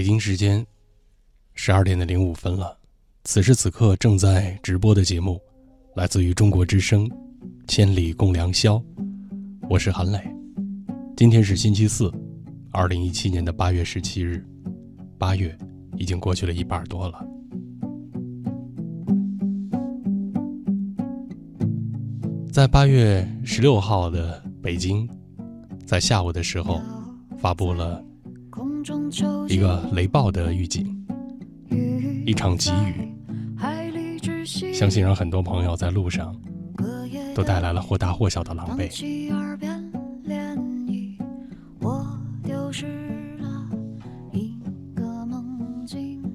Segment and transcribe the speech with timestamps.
[0.00, 0.66] 北京时间
[1.52, 2.74] 十二点的零五分了，
[3.24, 5.38] 此时此刻正在直播的节目，
[5.94, 7.06] 来自于中国之声
[7.68, 8.76] 《千里共良宵》，
[9.68, 10.18] 我是韩磊。
[11.18, 12.10] 今天是星期四，
[12.70, 14.42] 二零一七年的八月十七日，
[15.18, 15.54] 八月
[15.98, 17.22] 已经过去了一半多了。
[22.50, 25.06] 在八月十六号的北京，
[25.84, 26.80] 在下午的时候，
[27.36, 28.02] 发布了。
[29.48, 31.06] 一个雷暴的预警，
[32.24, 33.12] 一场急雨，
[34.72, 36.34] 相信让很多朋友在路上
[37.34, 38.88] 都带来了或大或小的狼狈。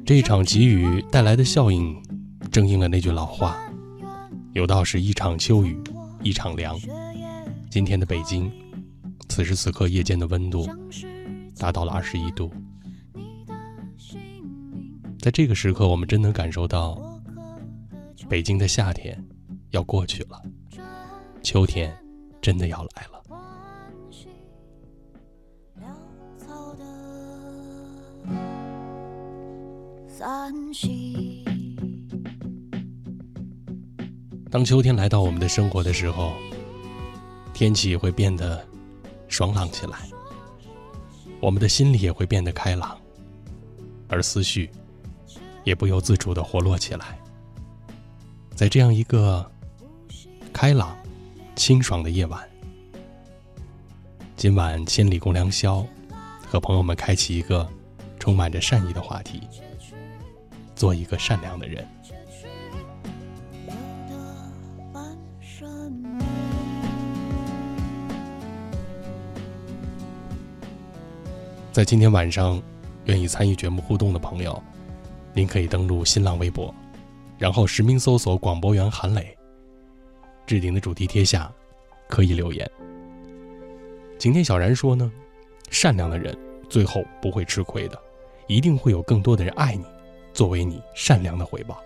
[0.05, 1.99] 这一场急雨带来的效应，
[2.51, 3.57] 正应了那句老话
[4.53, 5.75] ：“有道是一场秋雨
[6.21, 6.77] 一场凉。”
[7.71, 8.51] 今天的北京，
[9.29, 10.69] 此时此刻夜间的温度。
[11.57, 12.51] 达到了二十一度，
[15.19, 17.01] 在这个时刻，我们真能感受到
[18.29, 19.23] 北京的夏天
[19.71, 20.41] 要过去了，
[21.41, 21.95] 秋天
[22.41, 23.21] 真的要来了。
[34.51, 36.33] 当秋天来到我们的生活的时候，
[37.53, 38.65] 天气会变得
[39.27, 40.14] 爽朗起来。
[41.45, 42.97] 我们的心里也会变得开朗，
[44.07, 44.67] 而思绪
[45.63, 47.19] 也不由自主的活络起来。
[48.55, 49.47] 在这样一个
[50.51, 50.97] 开朗、
[51.55, 52.43] 清爽的夜晚，
[54.35, 55.85] 今晚千里共良宵，
[56.47, 57.69] 和朋友们开启一个
[58.17, 59.39] 充满着善意的话题：
[60.75, 61.87] 做一个善良的人。
[71.75, 72.63] 在今天晚上，
[73.03, 74.63] 愿意参与节目互动的朋友，
[75.33, 76.73] 您可以登录新浪微博，
[77.37, 79.37] 然后实名搜索“广播员韩磊”，
[80.47, 81.51] 置顶的主题贴下
[82.07, 82.65] 可以留言。
[84.17, 85.11] 晴天小然说呢，
[85.69, 86.33] 善良的人
[86.69, 87.99] 最后不会吃亏的，
[88.47, 89.83] 一定会有更多的人爱你，
[90.31, 91.77] 作为你善良的回报。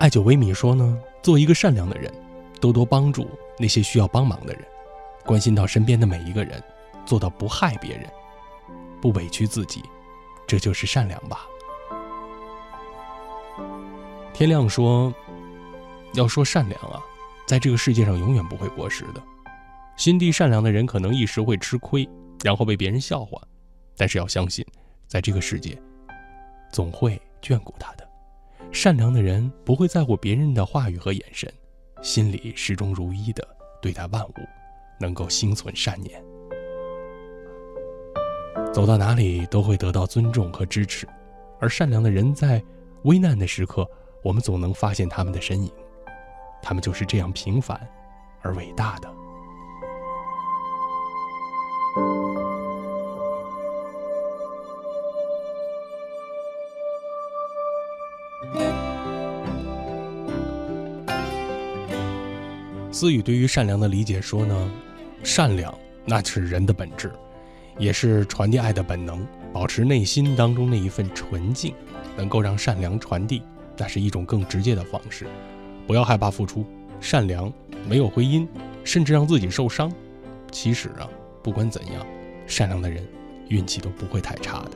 [0.00, 2.12] 爱久微米说呢，做一个善良的人，
[2.60, 4.64] 多多帮助那些需要帮忙的人，
[5.24, 6.60] 关心到身边的每一个人。
[7.04, 8.08] 做到不害别人，
[9.00, 9.82] 不委屈自己，
[10.46, 11.46] 这就是善良吧。
[14.32, 15.12] 天亮说
[16.14, 17.00] ：“要说善良啊，
[17.46, 19.22] 在这个世界上永远不会过时的。
[19.96, 22.08] 心地善良的人可能一时会吃亏，
[22.42, 23.40] 然后被别人笑话，
[23.96, 24.64] 但是要相信，
[25.06, 25.80] 在这个世界，
[26.72, 28.08] 总会眷顾他的。
[28.72, 31.52] 善良的人不会在乎别人的话语和眼神，
[32.00, 33.46] 心里始终如一的
[33.82, 34.34] 对待万物，
[34.98, 36.24] 能够心存善念。”
[38.72, 41.06] 走到哪里都会得到尊重和支持，
[41.60, 42.62] 而善良的人在
[43.02, 43.86] 危难的时刻，
[44.22, 45.70] 我们总能发现他们的身影。
[46.62, 47.78] 他们就是这样平凡
[48.40, 49.12] 而伟大的。
[62.90, 64.70] 思雨对于善良的理解说呢，
[65.22, 67.12] 善良那是人的本质。
[67.78, 71.74] 也是传递爱的本能，保持内心当中那一份纯净，
[72.16, 73.42] 能够让善良传递，
[73.76, 75.26] 那是一种更直接的方式。
[75.86, 76.64] 不要害怕付出，
[77.00, 77.52] 善良
[77.88, 78.48] 没有回音，
[78.84, 79.92] 甚至让自己受伤。
[80.50, 81.08] 其实啊，
[81.42, 82.06] 不管怎样，
[82.46, 83.06] 善良的人
[83.48, 84.70] 运气都不会太差的。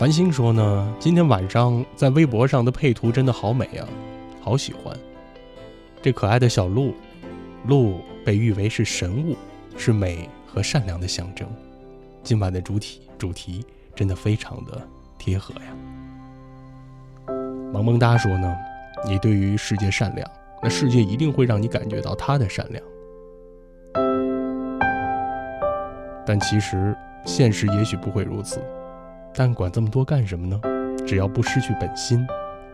[0.00, 3.86] 繁星说呢，今天晚上在微博上的配图真的好美啊，
[4.40, 4.96] 好喜欢。
[6.00, 6.94] 这可爱的小鹿，
[7.66, 9.36] 鹿被誉为是神物，
[9.76, 11.46] 是美和善良的象征。
[12.22, 13.62] 今晚的主题主题
[13.94, 14.80] 真的非常的
[15.18, 17.34] 贴合呀。
[17.70, 18.56] 萌萌哒说呢，
[19.06, 20.26] 你对于世界善良，
[20.62, 22.82] 那世界一定会让你感觉到他的善良。
[26.24, 26.96] 但其实
[27.26, 28.62] 现实也许不会如此。
[29.34, 30.60] 但管这么多干什么呢？
[31.06, 32.26] 只要不失去本心、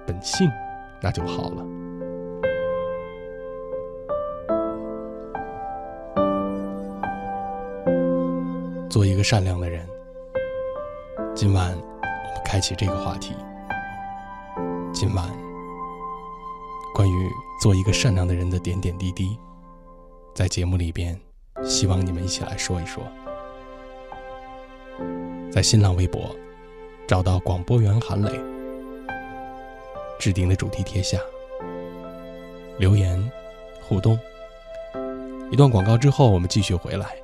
[0.07, 0.51] 本性，
[1.01, 1.65] 那就好了。
[8.91, 9.87] 做一个善良的人。
[11.35, 13.35] 今晚我们开启这个话题。
[14.93, 15.29] 今晚
[16.95, 17.31] 关于
[17.61, 19.39] 做一个善良的人的点点滴滴，
[20.35, 21.19] 在节目里边，
[21.63, 23.05] 希望你们一起来说一说。
[25.51, 26.35] 在新浪微博
[27.07, 28.33] 找到广播员韩磊，
[30.19, 31.17] 置顶的主题贴下
[32.79, 33.31] 留言
[33.81, 34.19] 互动。
[35.53, 37.15] 一段广告之后，我们继续回来，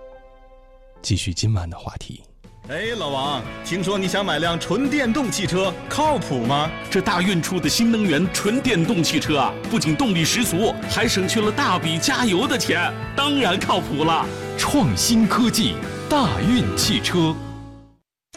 [1.03, 2.23] 继续今晚的话题。
[2.69, 6.71] 哎，老王，听说你想买辆纯电动汽车，靠谱吗？
[6.89, 14.25] 这大运出的新能源纯电动汽车啊，不仅动力十足，还省去了大笔加油的钱，当然靠谱了。
[14.57, 15.75] 创新科技，
[16.09, 17.35] 大运汽车。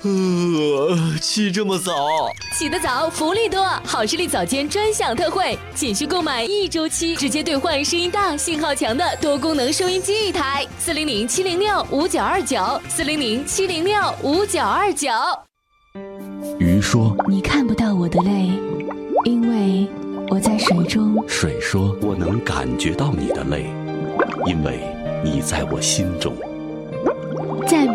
[0.08, 2.32] 呃，起这么早？
[2.54, 3.66] 起得早，福利多！
[3.84, 10.64] 好视力早间专享特惠，仅需购买一周期，直接兑换声音大、信号强的多功能收音机一台。
[10.78, 15.10] 四零零七零六五九二九，四零零七零六五九二九。
[16.60, 18.52] 鱼说：“你看不到我的泪，
[19.24, 19.88] 因为
[20.30, 23.66] 我在水中。”水说：“我能感觉到你的泪，
[24.46, 24.82] 因为
[25.24, 26.32] 你在我心中。”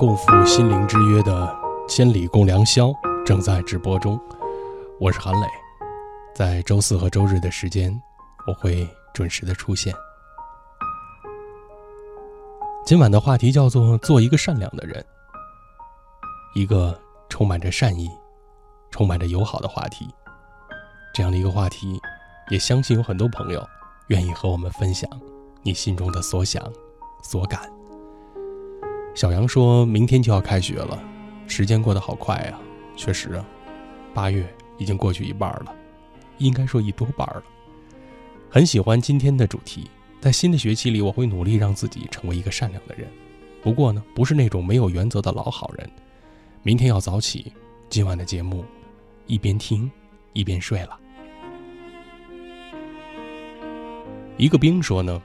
[0.00, 1.54] 共赴心灵之约的
[1.86, 2.90] 千里共良宵
[3.22, 4.18] 正在直播中，
[4.98, 5.46] 我是韩磊，
[6.34, 7.94] 在周四和周日的时间，
[8.46, 9.94] 我会准时的出现。
[12.86, 15.04] 今晚的话题叫做“做一个善良的人”，
[16.56, 16.98] 一个
[17.28, 18.10] 充满着善意、
[18.90, 20.08] 充满着友好的话题。
[21.12, 22.00] 这样的一个话题，
[22.48, 23.62] 也相信有很多朋友
[24.06, 25.10] 愿意和我们分享
[25.62, 26.64] 你心中的所想、
[27.22, 27.70] 所感。
[29.14, 31.02] 小杨说：“明天就要开学了，
[31.46, 32.58] 时间过得好快呀！
[32.96, 33.44] 确实啊，
[34.14, 34.48] 八月
[34.78, 35.74] 已经过去一半了，
[36.38, 37.42] 应该说一多半了。
[38.48, 39.90] 很喜欢今天的主题，
[40.20, 43.08] 在新的学期里，我会努力让自己成为一个善良的人。
[43.62, 45.90] 不过呢，不是那种没有原则的老好人。
[46.62, 47.52] 明天要早起，
[47.88, 48.64] 今晚的节目
[49.26, 49.90] 一边听
[50.32, 50.98] 一边睡了。”
[54.38, 55.20] 一个兵说呢：“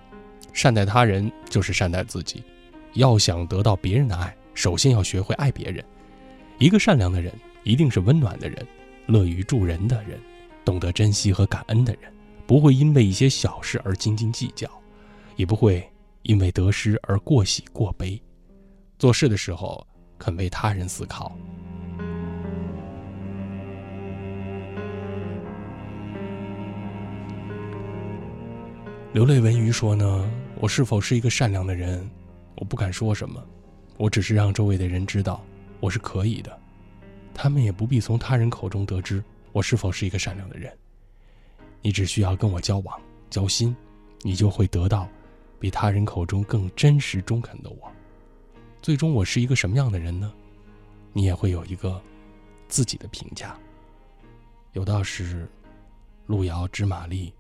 [0.52, 2.44] 善待他人就是善待自己。”
[2.96, 5.84] 要想得到别人的爱，首先要学会爱别人。
[6.58, 7.34] 一个善良的人，
[7.64, 8.66] 一定是温暖的人，
[9.06, 10.18] 乐于助人的人，
[10.64, 12.12] 懂得珍惜和感恩的人，
[12.48, 14.70] 不会因为一些小事而斤斤计较，
[15.36, 15.86] 也不会
[16.22, 18.20] 因为得失而过喜过悲。
[18.98, 19.86] 做事的时候
[20.18, 21.38] 肯为他人思考。
[29.12, 32.10] 流泪文鱼说呢：“我是否是一个善良的人？”
[32.56, 33.44] 我不敢说什么，
[33.98, 35.44] 我只是让周围的人知道
[35.80, 36.58] 我是可以的，
[37.34, 40.76] 他们也不必从他人口中得知我是否是一个善良的人。
[41.82, 43.00] 你只需要跟我交往、
[43.30, 43.76] 交心，
[44.22, 45.08] 你就会得到
[45.60, 47.92] 比他人口中更真实、中肯的我。
[48.82, 50.34] 最终，我是一个什么样的人呢？
[51.14, 52.02] 你也会有一个
[52.68, 53.58] 自己的评价。
[54.74, 55.48] 有道是
[56.28, 57.34] ：“路遥知马力，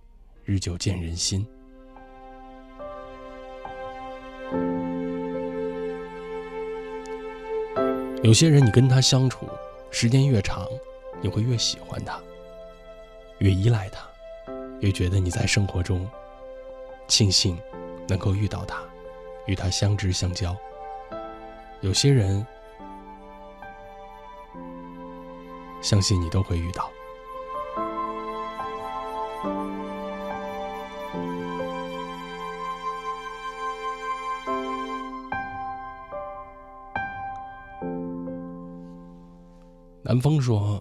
[0.44, 1.46] 日久见人心。”
[8.26, 9.48] 有些人，你跟他相处
[9.92, 10.68] 时间越长，
[11.22, 12.20] 你会越喜欢他，
[13.38, 14.04] 越依赖他，
[14.80, 16.10] 越觉得你在生活中
[17.08, 17.56] 庆幸
[18.08, 18.82] 能够遇到他，
[19.46, 20.58] 与他相知相交。
[21.82, 22.44] 有些人，
[25.84, 26.90] 相信你都会遇到。
[40.08, 40.80] 南风说：“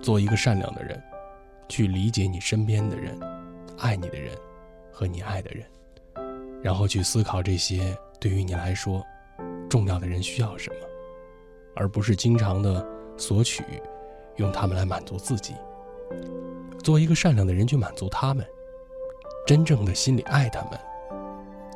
[0.00, 1.02] 做一个善良的人，
[1.68, 3.18] 去理解你身边的人，
[3.78, 4.32] 爱你的人，
[4.92, 5.66] 和你爱的人，
[6.62, 9.04] 然后去思考这些对于你来说
[9.68, 10.76] 重要的人需要什么，
[11.74, 13.64] 而不是经常的索取，
[14.36, 15.56] 用他们来满足自己。
[16.80, 18.46] 做一个善良的人去满足他们，
[19.48, 20.78] 真正的心里爱他们，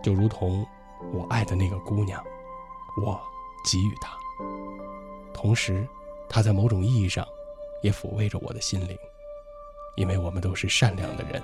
[0.01, 0.65] 就如同
[1.13, 2.23] 我爱的那个姑娘，
[3.05, 3.21] 我
[3.69, 4.17] 给予她，
[5.35, 5.85] 同时。”
[6.35, 7.29] 他在某种意义上，
[7.83, 8.97] 也抚慰着我的心灵，
[9.97, 11.43] 因为我们都是善良的人。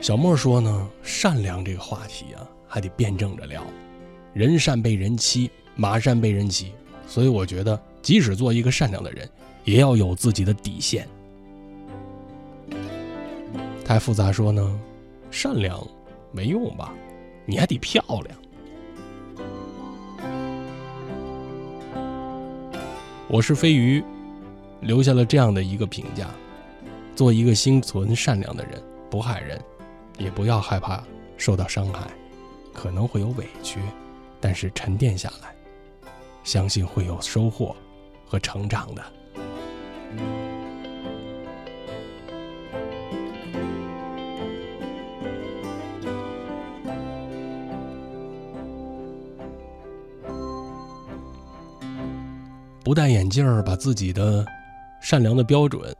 [0.00, 3.62] 小莫说呢，善良这个话题啊，还得辩证着聊。
[4.32, 6.72] 人善被人欺，马善被人骑，
[7.06, 9.28] 所以我觉得，即使做一个善良的人，
[9.64, 11.06] 也要有自己的底线。
[13.84, 14.80] 太复杂说呢，
[15.30, 15.86] 善良
[16.32, 16.94] 没用吧？
[17.44, 18.34] 你还得漂亮。
[23.30, 24.02] 我是飞鱼，
[24.80, 26.30] 留下了这样的一个评价：
[27.14, 29.62] 做一个心存善良的人，不害人，
[30.16, 31.04] 也不要害怕
[31.36, 32.06] 受到伤害，
[32.72, 33.80] 可能会有委屈，
[34.40, 35.54] 但是沉淀下来，
[36.42, 37.76] 相信会有收获
[38.24, 39.04] 和成长的。
[52.88, 54.42] 不戴眼镜儿，把自己的
[54.98, 55.94] 善良的标准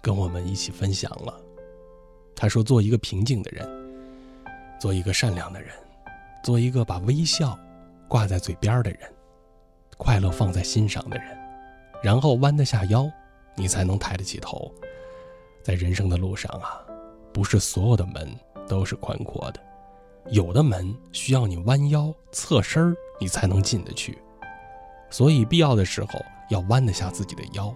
[0.00, 1.34] 跟我们一起分享了。
[2.36, 3.68] 他说：“做一个平静的人，
[4.78, 5.70] 做一个善良的人，
[6.44, 7.58] 做一个把微笑
[8.06, 9.00] 挂在嘴边的人，
[9.96, 11.26] 快乐放在心上的人，
[12.04, 13.10] 然后弯得下腰，
[13.56, 14.72] 你才能抬得起头。
[15.60, 16.80] 在人生的路上啊，
[17.32, 18.32] 不是所有的门
[18.68, 19.58] 都是宽阔的，
[20.30, 24.16] 有的门需要你弯腰侧身儿，你才能进得去。”
[25.12, 26.08] 所以，必要的时候
[26.48, 27.72] 要弯得下自己的腰，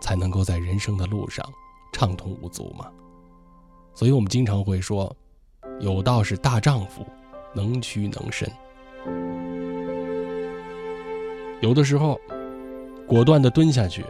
[0.00, 1.44] 才能够在人生的路上
[1.92, 2.90] 畅通无阻嘛。
[3.94, 5.14] 所以我们经常会说，
[5.78, 7.06] 有道是大丈夫
[7.54, 8.50] 能屈能伸。
[11.60, 12.18] 有的时候，
[13.06, 14.02] 果断的蹲下去，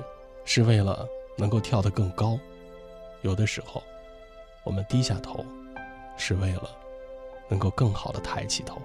[0.44, 1.04] 是为了
[1.36, 2.38] 能够跳得更高；
[3.22, 3.82] 有的时候，
[4.62, 5.44] 我们低下头，
[6.16, 6.70] 是为了
[7.48, 8.80] 能够更好的抬起头。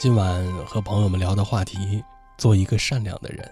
[0.00, 2.02] 今晚和朋友们聊的话题，
[2.38, 3.46] 做一个善良的人。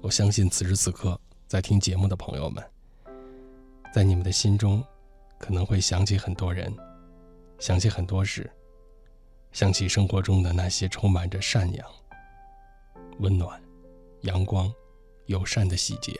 [0.00, 2.64] 我相信此时此刻在听节目的朋友们，
[3.94, 4.82] 在你们的心中，
[5.38, 6.76] 可能会想起很多人，
[7.60, 8.50] 想起很多事，
[9.52, 11.88] 想起生活中的那些充满着善良、
[13.20, 13.62] 温暖、
[14.22, 14.68] 阳光、
[15.26, 16.12] 友善的细节。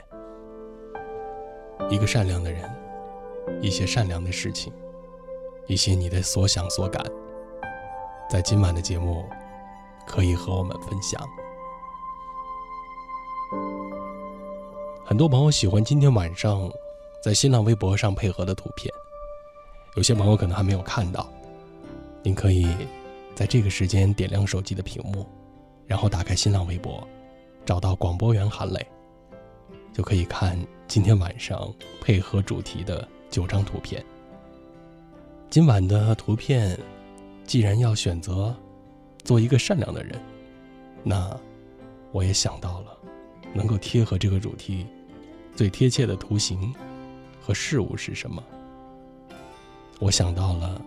[1.90, 2.71] 一个善良的人，
[3.61, 4.73] 一些善良的事情，
[5.66, 7.04] 一些你的所想所感。
[8.28, 9.25] 在今晚的节目，
[10.04, 11.25] 可以和我们分享。
[15.04, 16.68] 很多朋友喜欢今天晚上
[17.23, 18.92] 在新浪微博上配合的图片，
[19.95, 21.28] 有些朋友可能还没有看到。
[22.25, 22.66] 您可以
[23.33, 25.25] 在这个时间点亮手机的屏幕，
[25.87, 27.06] 然后打开新浪微博，
[27.64, 28.85] 找到广播员韩磊，
[29.92, 34.04] 就可以看今天晚上配合主题的九张图片。
[35.49, 36.76] 今晚的图片。
[37.47, 38.55] 既然要选择
[39.23, 40.21] 做一个善良的人，
[41.05, 41.38] 那
[42.11, 42.99] 我也想到了
[43.55, 44.85] 能够贴合这个主题
[45.55, 46.75] 最贴切的图形
[47.41, 48.43] 和事物是什么。
[50.00, 50.83] 我想到了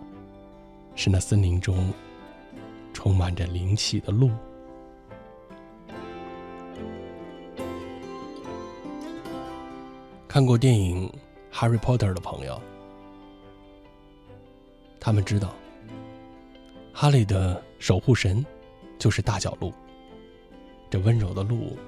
[0.94, 1.92] 是那森林中
[2.92, 4.30] 充满着灵气的鹿。
[10.28, 11.10] 看过电影
[11.56, 12.60] 《Harry Potter》的朋友，
[15.00, 15.52] 他们知道。
[16.92, 18.44] 哈利的守护神
[18.98, 19.72] 就是大角鹿。
[20.90, 21.78] 这温柔的鹿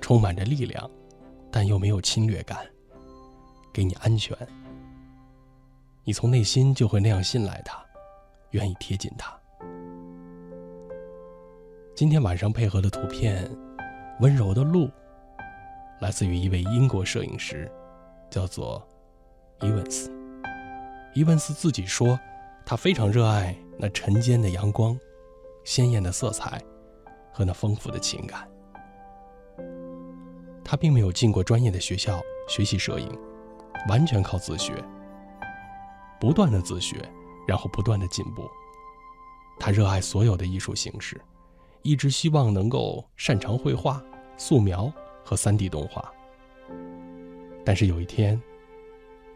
[0.00, 0.90] 充满着力量，
[1.50, 2.58] 但又没有侵略感，
[3.72, 4.36] 给你安全。
[6.04, 7.82] 你从内心就会那样信赖它，
[8.50, 9.32] 愿意贴近它。
[11.94, 13.50] 今天晚上配合的图片，
[14.20, 14.90] 温柔的鹿，
[16.00, 17.70] 来自于一位英国摄影师，
[18.30, 18.86] 叫做
[19.62, 20.12] 伊文斯。
[21.14, 22.18] 伊文斯自己说，
[22.66, 23.56] 他非常热爱。
[23.78, 24.98] 那晨间的阳光，
[25.62, 26.58] 鲜艳的色彩，
[27.30, 28.48] 和那丰富的情感。
[30.64, 33.06] 他并没有进过专业的学校学习摄影，
[33.86, 34.82] 完全靠自学，
[36.18, 36.96] 不断的自学，
[37.46, 38.48] 然后不断的进步。
[39.60, 41.20] 他热爱所有的艺术形式，
[41.82, 44.02] 一直希望能够擅长绘画、
[44.38, 44.90] 素描
[45.22, 46.10] 和 3D 动画。
[47.62, 48.40] 但是有一天，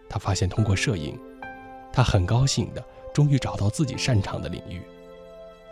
[0.09, 1.21] 他发现通过摄影，
[1.93, 2.83] 他很高兴的。
[3.13, 4.83] 终于找到自己擅长的领域，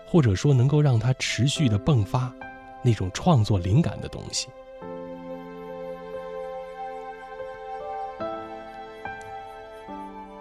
[0.06, 2.32] 或者说能够让他持续的迸发
[2.82, 4.48] 那种创作灵感的东西。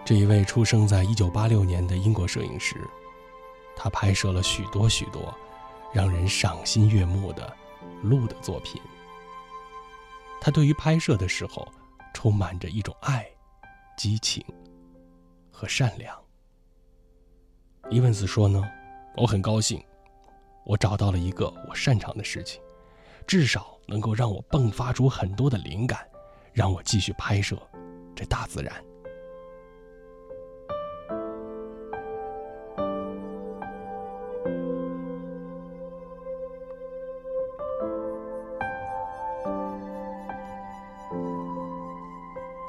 [0.04, 2.75] 这一位出生在一九八六年的英国摄影师，
[3.75, 5.38] 他拍摄了许多许多
[5.94, 7.54] 让人赏心悦目的
[8.01, 8.82] 鹿的作品。
[10.39, 11.68] 他对于拍摄的时候
[12.13, 13.27] 充满着一种爱、
[13.98, 14.42] 激情
[15.51, 16.27] 和善良。
[17.89, 18.62] 伊文斯说呢，
[19.15, 19.82] 我很高兴，
[20.65, 22.62] 我找到了一个我擅长的事情，
[23.25, 26.06] 至少能够让我迸发出很多的灵感，
[26.51, 27.58] 让我继续拍摄
[28.13, 28.74] 这大自然。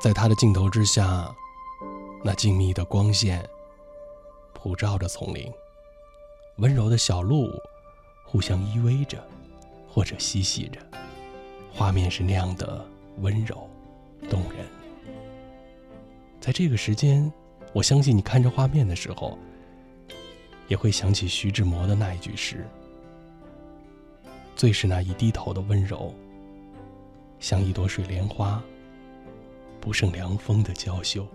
[0.00, 1.34] 在他的镜头之下，
[2.22, 3.44] 那静谧的光线
[4.68, 5.50] 笼罩着丛林，
[6.56, 7.50] 温柔的小鹿
[8.22, 9.26] 互相依偎着，
[9.88, 10.78] 或者嬉戏着，
[11.72, 12.84] 画面是那样的
[13.20, 13.66] 温柔
[14.28, 14.66] 动人。
[16.38, 17.32] 在这个时间，
[17.72, 19.38] 我相信你看着画面的时候，
[20.66, 22.66] 也会想起徐志摩的那一句诗
[24.54, 26.14] ：“最是那一低头的温柔，
[27.40, 28.62] 像一朵水莲花。”
[29.80, 31.26] 不胜凉风的娇羞。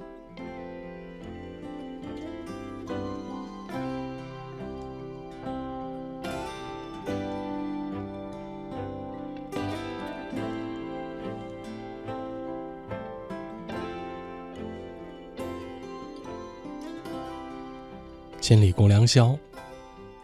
[18.43, 19.39] 千里共良宵，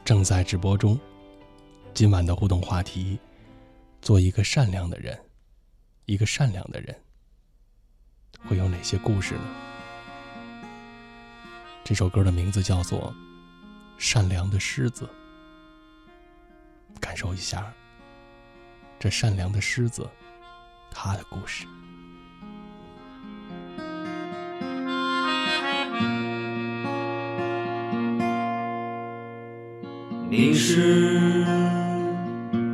[0.04, 1.00] 正在直播中。
[1.94, 3.18] 今晚的互动话题：
[4.02, 5.18] 做一个善良的人，
[6.04, 6.94] 一个善良的人。
[8.46, 9.44] 会有哪些故事呢？
[11.86, 13.00] 这首歌的名字叫做
[13.98, 15.10] 《善良的狮子》，
[17.00, 17.74] 感受一下
[19.00, 20.06] 这善良的狮子
[20.92, 21.66] 他的故事。
[30.42, 31.44] 你是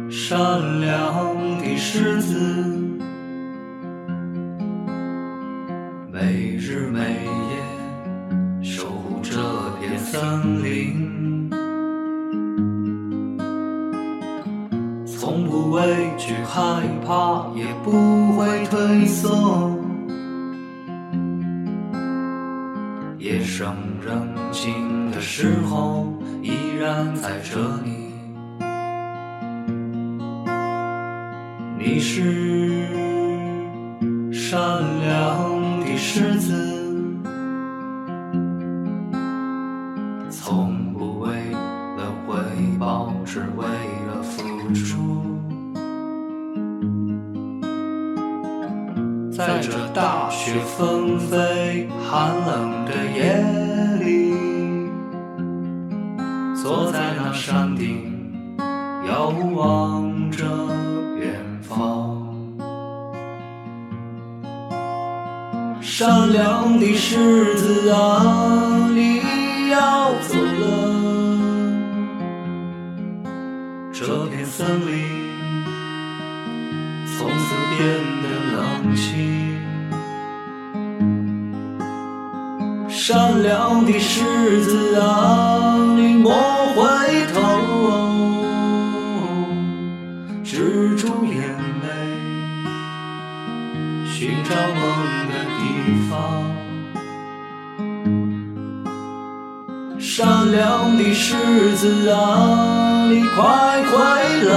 [0.08, 2.38] 善良的狮子。
[6.12, 9.32] 每日每夜守护这
[9.80, 11.50] 片森林，
[15.08, 15.82] 从不畏
[16.20, 19.76] 惧害怕，也不会退缩。
[23.18, 23.66] 夜深
[24.06, 26.15] 人静的时候，
[27.22, 27.95] 在这里。
[73.98, 74.94] 这片森林
[77.18, 77.80] 从此变
[78.22, 79.08] 得冷清。
[82.90, 86.34] 善良的狮子啊，你莫
[86.76, 86.84] 回
[87.34, 87.40] 头，
[90.44, 91.40] 止住眼
[91.82, 91.88] 泪，
[94.12, 94.84] 寻找梦
[95.30, 95.64] 的地
[96.10, 96.12] 方。
[99.98, 102.75] 善良的狮子啊，
[103.08, 103.94] 你快回
[104.46, 104.54] 来，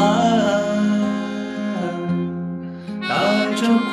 [3.06, 3.12] 带
[3.54, 3.60] 着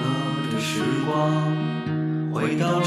[0.00, 0.04] 乐
[0.50, 1.10] 的时光
[2.32, 2.80] 回到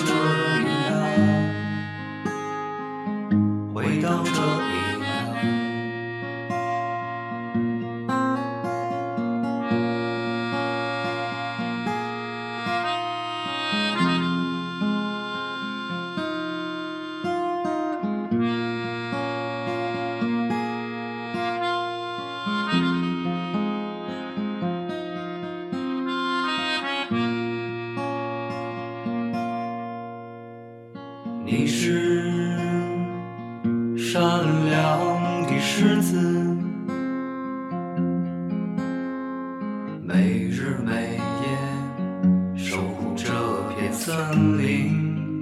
[44.16, 45.42] 森林，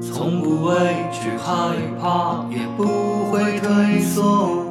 [0.00, 0.74] 从不畏
[1.12, 4.61] 惧害怕，也不会退缩。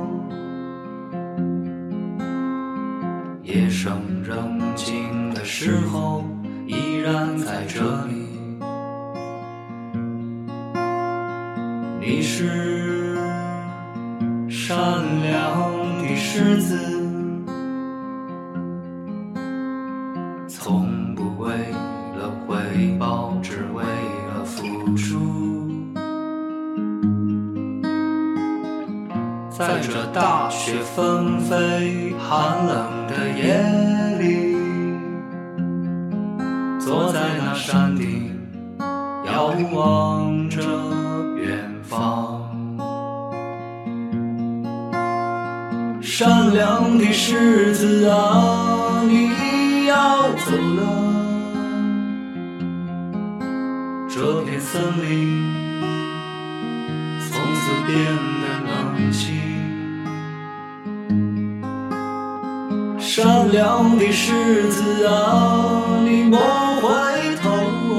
[32.31, 32.90] 寒冷
[64.23, 66.37] 狮子啊，你莫
[66.79, 66.85] 回
[67.37, 67.49] 头
[67.89, 67.97] 哦，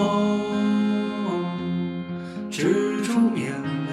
[2.48, 3.50] 止住眼
[3.88, 3.92] 泪，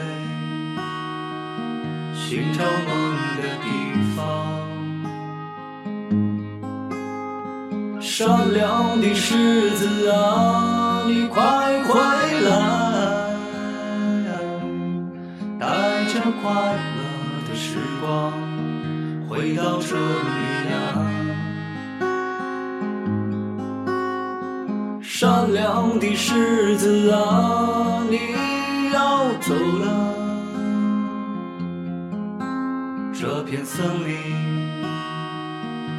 [2.13, 2.87] 寻找梦
[3.35, 3.67] 的地
[4.15, 4.19] 方。
[7.99, 11.99] 善良的狮子啊，你快回
[12.47, 12.47] 来，
[15.59, 15.65] 带
[16.13, 16.45] 着快
[16.95, 17.01] 乐
[17.49, 18.31] 的时光
[19.27, 20.29] 回到这里
[25.19, 28.19] 善良的狮子啊，你
[28.93, 30.15] 要走了，
[33.13, 34.15] 这片森林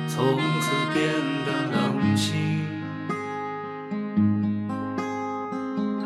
[0.08, 0.24] 从
[0.62, 1.04] 此变
[1.44, 2.64] 得冷清。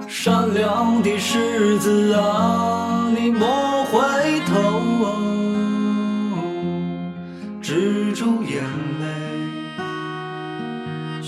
[0.08, 4.58] 善良的狮子啊，你莫回头，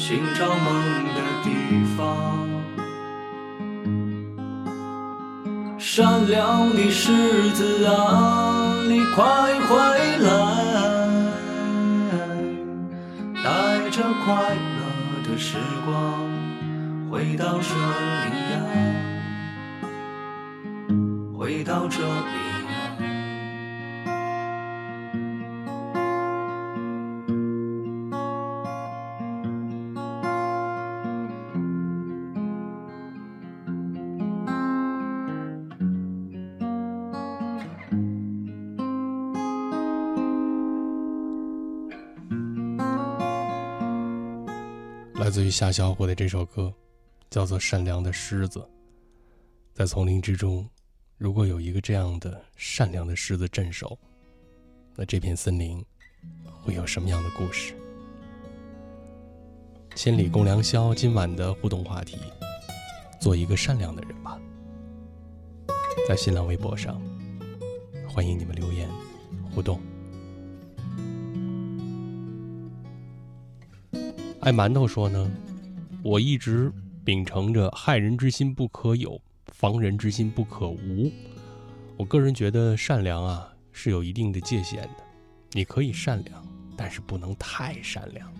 [0.09, 0.69] 寻找梦
[1.17, 1.51] 的地
[1.97, 1.99] 方。
[5.77, 9.77] 善良的狮子啊，你快回
[10.19, 10.29] 来，
[13.43, 14.85] 带着快乐
[15.29, 15.91] 的时光
[17.11, 18.55] 回到这里呀，
[21.37, 22.07] 回到这里
[45.27, 46.73] 来自于夏小虎的这首歌，
[47.31, 48.61] 叫做《善良的狮子》。
[49.75, 50.65] 在丛林之中，
[51.19, 53.99] 如果有一个这样的善良的狮子镇守，
[54.95, 55.85] 那这片森林
[56.63, 57.75] 会有什么样的故事？
[59.97, 62.19] 千里共良宵，今晚的互动话题：
[63.21, 64.41] 做一个善良的人吧。
[66.07, 67.03] 在新浪微博上，
[68.09, 68.89] 欢迎你们留言
[69.53, 69.81] 互动。
[74.47, 75.29] 爱馒头说呢，
[76.05, 76.73] 我一直
[77.05, 81.11] 秉承着害人之心不可有，防人之心不可无。
[81.97, 85.03] 我个人觉得善良啊是有一定的界限的，
[85.51, 88.33] 你可以善良，但是不能太善良。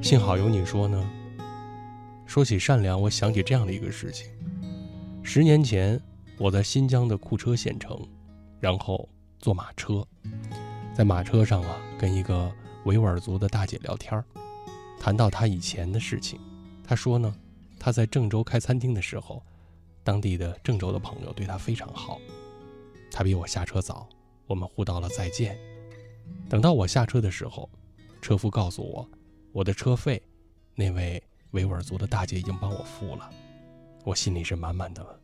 [0.00, 1.10] 幸好有你说呢。
[2.24, 4.30] 说起善良，我想起这样的一个事情：
[5.24, 6.00] 十年前，
[6.38, 8.00] 我在新疆的库车县城，
[8.60, 9.08] 然后
[9.40, 10.06] 坐马车。
[11.00, 14.22] 在马车上啊，跟一个维吾尔族的大姐聊天
[15.00, 16.38] 谈到她以前的事情。
[16.84, 17.34] 她说呢，
[17.78, 19.42] 她在郑州开餐厅的时候，
[20.04, 22.20] 当地的郑州的朋友对她非常好。
[23.10, 24.06] 她比我下车早，
[24.46, 25.56] 我们互道了再见。
[26.50, 27.70] 等到我下车的时候，
[28.20, 29.08] 车夫告诉我，
[29.52, 30.22] 我的车费，
[30.74, 33.30] 那位维吾尔族的大姐已经帮我付了。
[34.04, 35.18] 我心里是满满的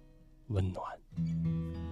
[0.46, 1.86] 温暖。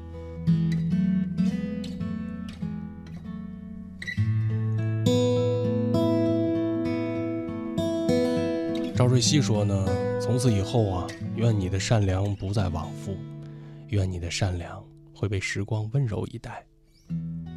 [8.96, 9.86] 赵瑞熙说呢，
[10.20, 13.16] 从此以后啊，愿你的善良不再往复，
[13.88, 14.82] 愿你的善良
[15.14, 16.64] 会被时光温柔以待。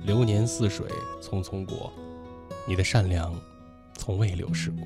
[0.04, 0.86] 流年似水，
[1.22, 1.94] 匆匆过，
[2.68, 3.34] 你的善良
[3.94, 4.86] 从未流逝过，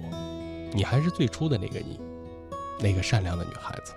[0.73, 1.99] 你还是最初的那个你，
[2.79, 3.93] 那个善良的女孩子。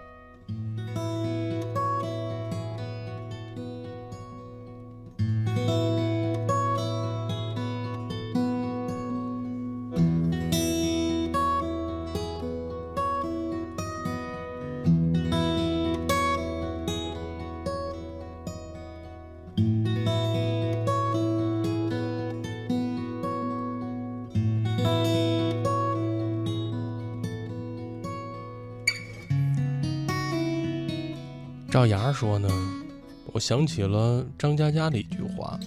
[32.15, 32.49] 说呢，
[33.33, 35.59] 我想起了张嘉佳的一句话：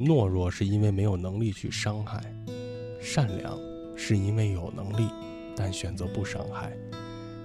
[0.00, 2.22] 懦弱是因为没有能力去伤害，
[2.98, 3.58] 善良
[3.94, 5.10] 是因为有能力
[5.54, 6.72] 但选择不伤害。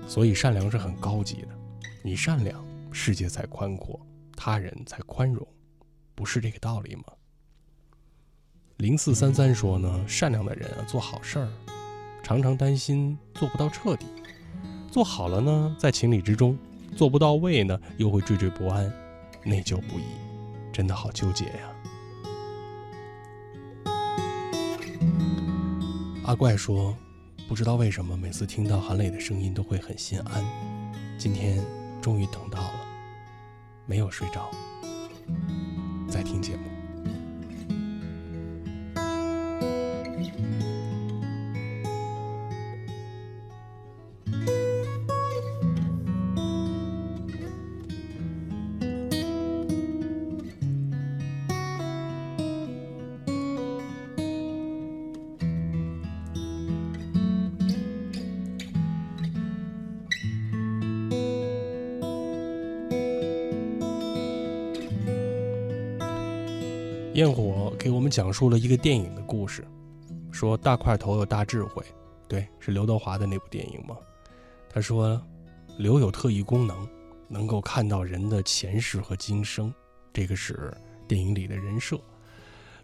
[0.07, 1.49] 所以善良是很高级的，
[2.01, 3.99] 你善良，世界才宽阔；
[4.35, 5.45] 他人才宽容，
[6.15, 7.03] 不是这个道理吗？
[8.77, 11.49] 零四三三说呢，善良的人啊，做好事儿，
[12.23, 14.05] 常常担心做不到彻底，
[14.89, 16.55] 做好了呢，在情理之中；
[16.95, 18.91] 做不到位呢，又会惴惴不安，
[19.43, 20.03] 内疚不已，
[20.71, 21.71] 真的好纠结呀。
[26.25, 26.95] 阿怪说，
[27.47, 30.45] 不知道为什么，每次听到韩磊的声音都会很心安。
[31.17, 31.63] 今天
[32.01, 32.85] 终于等到了，
[33.85, 34.49] 没有睡着，
[36.07, 36.80] 在听节目。
[68.11, 69.65] 讲述了一个电影的故事，
[70.31, 71.83] 说大块头有大智慧，
[72.27, 73.95] 对，是刘德华的那部电影吗？
[74.69, 75.19] 他说，
[75.77, 76.87] 刘有特异功能，
[77.29, 79.73] 能够看到人的前世和今生，
[80.11, 80.75] 这个是
[81.07, 81.97] 电影里的人设。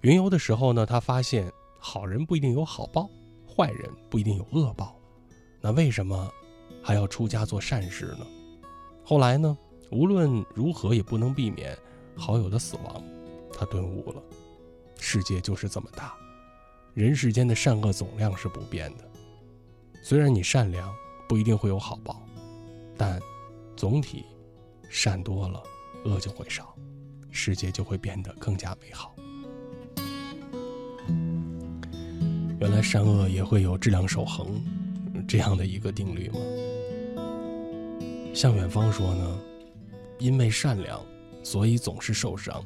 [0.01, 3.09] 云游的时候呢，他发现好人不一定有好报，
[3.45, 4.95] 坏人不一定有恶报，
[5.59, 6.31] 那为什么
[6.81, 8.25] 还要出家做善事呢？
[9.03, 9.57] 后来呢，
[9.91, 11.77] 无论如何也不能避免
[12.15, 13.03] 好友的死亡。
[13.59, 14.21] 他顿悟了，
[14.99, 16.13] 世界就是这么大，
[16.93, 19.09] 人世间的善恶总量是不变的。
[20.03, 20.93] 虽然你善良
[21.27, 22.21] 不一定会有好报，
[22.97, 23.19] 但
[23.75, 24.25] 总体
[24.89, 25.61] 善多了，
[26.05, 26.75] 恶就会少，
[27.31, 29.15] 世界就会变得更加美好。
[32.59, 34.63] 原来善恶也会有质量守恒
[35.27, 36.39] 这样的一个定律吗？
[38.33, 39.39] 向远方说呢，
[40.19, 40.99] 因为善良，
[41.43, 42.63] 所以总是受伤。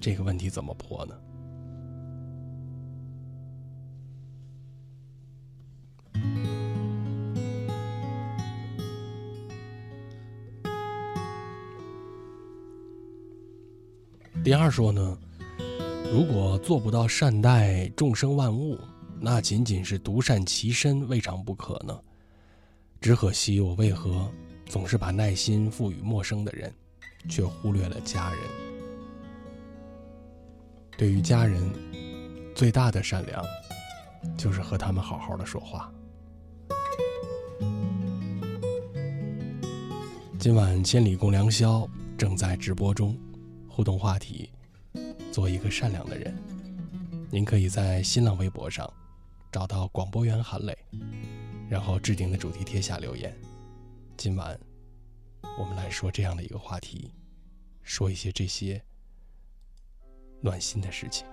[0.00, 1.14] 这个问题怎么破呢？
[14.50, 15.16] 第二说呢，
[16.12, 18.76] 如果做不到善待众生万物，
[19.20, 21.96] 那仅仅是独善其身，未尝不可呢。
[23.00, 24.28] 只可惜我为何
[24.66, 26.74] 总是把耐心赋予陌生的人，
[27.28, 28.40] 却忽略了家人。
[30.98, 31.62] 对于家人，
[32.52, 33.44] 最大的善良，
[34.36, 35.92] 就是和他们好好的说话。
[40.40, 43.16] 今晚千里共良宵正在直播中，
[43.80, 44.50] 互动话题：
[45.32, 46.36] 做一个善良的人。
[47.30, 48.92] 您可以在新浪微博上
[49.50, 50.76] 找到广播员韩磊，
[51.66, 53.34] 然后置顶的主题贴下留言。
[54.18, 54.60] 今晚
[55.58, 57.10] 我们来说这样的一个话题，
[57.82, 58.82] 说一些这些。
[60.42, 61.26] 暖心的事情。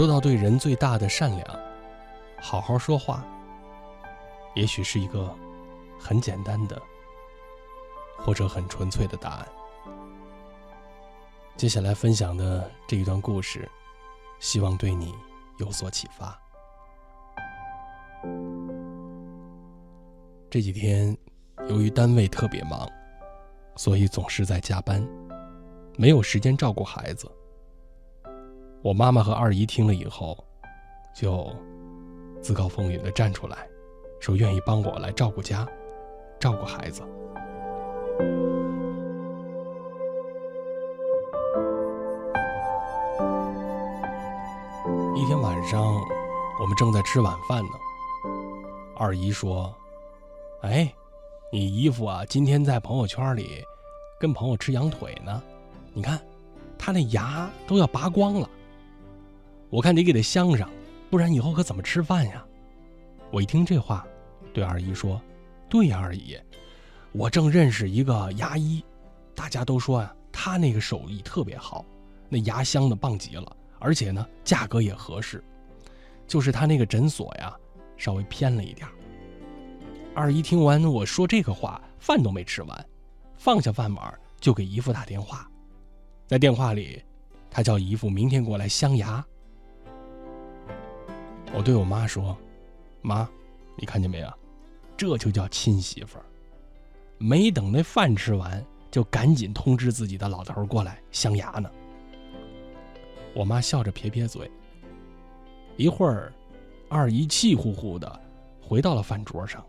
[0.00, 1.60] 说到对人最大的善良，
[2.40, 3.22] 好好说话，
[4.54, 5.30] 也许是一个
[5.98, 6.80] 很简单的，
[8.16, 9.48] 或者很纯粹的答案。
[11.54, 13.70] 接下来分享的这一段故事，
[14.38, 15.14] 希望对你
[15.58, 16.34] 有所启发。
[20.48, 21.14] 这几天
[21.68, 22.88] 由于单位特别忙，
[23.76, 25.06] 所以总是在加班，
[25.98, 27.30] 没有时间照顾孩子。
[28.82, 30.42] 我妈妈和二姨听了以后，
[31.14, 31.54] 就
[32.40, 33.68] 自告奋勇的站出来，
[34.20, 35.68] 说愿意帮我来照顾家，
[36.38, 37.02] 照顾孩子。
[45.14, 45.82] 一天晚上，
[46.58, 47.72] 我们正在吃晚饭呢。
[48.96, 49.74] 二姨说
[50.64, 50.90] ：“哎，
[51.52, 53.62] 你姨夫啊，今天在朋友圈里
[54.18, 55.42] 跟朋友吃羊腿呢。
[55.92, 56.18] 你看，
[56.78, 58.48] 他那牙都要拔光了。
[59.70, 60.68] 我看得给他镶上，
[61.08, 62.44] 不然以后可怎么吃饭呀？”
[63.32, 64.06] 我一听这话，
[64.52, 65.20] 对二姨说
[65.70, 66.36] ：“对呀，二姨，
[67.12, 68.84] 我正认识一个牙医，
[69.34, 71.84] 大家都说啊，他那个手艺特别好，
[72.28, 75.42] 那牙镶的棒极了。”而且呢，价格也合适，
[76.26, 77.56] 就是他那个诊所呀，
[77.96, 78.86] 稍微偏了一点
[80.14, 82.86] 二姨听完我说这个话，饭都没吃完，
[83.36, 85.50] 放下饭碗就给姨父打电话，
[86.26, 87.02] 在电话里，
[87.50, 89.24] 他叫姨父明天过来镶牙。
[91.52, 92.36] 我对我妈说
[93.02, 93.28] ：“妈，
[93.76, 94.32] 你看见没有？
[94.96, 96.24] 这就叫亲媳妇儿。
[97.18, 101.70] 没等那饭吃完，就赶紧通知自己的老头过来镶牙呢。
[103.34, 104.50] 我妈笑着撇撇嘴。
[105.76, 106.32] 一会儿，
[106.88, 108.20] 二姨气呼呼的
[108.60, 109.64] 回到了饭桌上，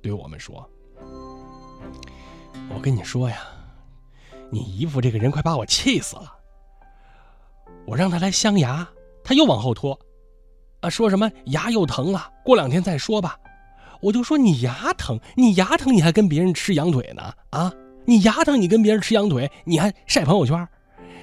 [0.00, 0.68] 对我们说
[2.72, 3.38] ：“我跟你说呀，
[4.50, 6.32] 你姨夫这个人快把我气死了。
[7.86, 8.88] 我让他来镶牙，
[9.22, 9.98] 他又往后拖，
[10.84, 13.38] 啊，说什么牙又疼了，过两天再说吧。
[14.00, 17.32] 我就说你牙疼，你牙疼你还跟别人吃羊腿呢？
[17.50, 17.72] 啊，
[18.04, 20.68] 你牙疼你跟别人吃羊腿，你还晒朋友圈？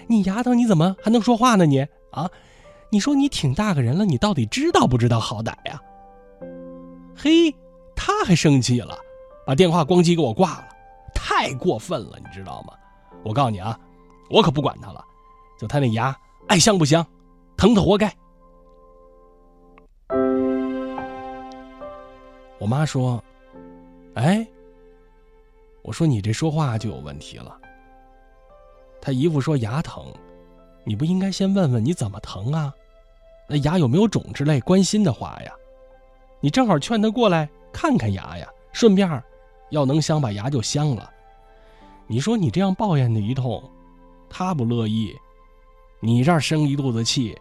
[0.08, 1.65] 你牙疼你怎么还能说话呢？
[1.65, 2.28] 你啊？”
[2.93, 5.80] 你说你挺大个人了，你到底知道不知道好歹呀？
[7.15, 7.56] 嘿，
[7.95, 8.97] 他还生气了，
[9.45, 10.67] 把电话咣叽给我挂了，
[11.13, 12.74] 太过分了，你知道吗？
[13.24, 13.80] 我告诉你啊，
[14.30, 15.02] 我可不管他了，
[15.58, 16.13] 就他那牙
[16.47, 17.06] 爱香不香，
[17.56, 18.13] 疼他活该。
[22.62, 23.21] 我妈说
[24.13, 24.47] ：“哎，
[25.82, 27.58] 我说你这说话就有问题了。”
[29.02, 30.06] 他姨夫说牙疼，
[30.84, 32.71] 你不应该先问问你怎么疼啊？
[33.50, 35.52] 那牙有没有肿之类关心的话呀？
[36.39, 39.10] 你正好劝他过来看看牙呀，顺便
[39.71, 41.12] 要能镶把牙就镶了。
[42.06, 43.60] 你说你这样抱怨他一通，
[44.30, 45.17] 他不乐意，
[46.00, 47.36] 你这儿生一肚子气，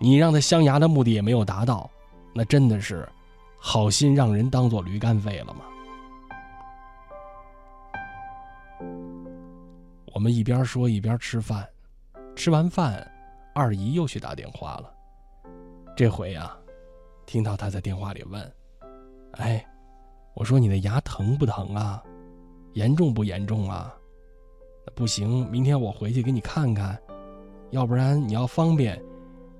[0.00, 1.88] 你让他镶牙的目的也没有达到，
[2.32, 3.08] 那真的是
[3.58, 5.64] 好心让人当做驴肝肺了吗？
[10.14, 11.68] 我们一边说一边吃饭，
[12.34, 13.06] 吃完饭，
[13.54, 14.92] 二姨又去打电话了。
[15.96, 16.56] 这回呀，
[17.26, 18.52] 听到她在电话里问
[19.38, 19.64] ：“哎，
[20.34, 22.02] 我说你的牙疼不疼啊？
[22.72, 23.94] 严重不严重啊？
[24.94, 26.98] 不行，明天我回去给你看看。
[27.70, 29.00] 要不然你要方便，